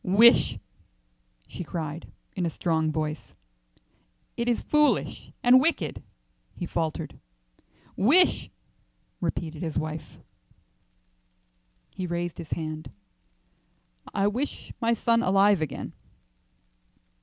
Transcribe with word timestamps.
"Wish!" 0.03 0.57
she 1.47 1.63
cried, 1.63 2.11
in 2.35 2.43
a 2.43 2.49
strong 2.49 2.91
voice. 2.91 3.35
"It 4.35 4.49
is 4.49 4.59
foolish 4.59 5.31
and 5.43 5.61
wicked," 5.61 6.01
he 6.55 6.65
faltered. 6.65 7.19
"Wish!" 7.95 8.49
repeated 9.19 9.61
his 9.61 9.77
wife. 9.77 10.17
He 11.91 12.07
raised 12.07 12.39
his 12.39 12.49
hand. 12.53 12.89
"I 14.11 14.25
wish 14.27 14.73
my 14.81 14.95
son 14.95 15.21
alive 15.21 15.61
again." 15.61 15.93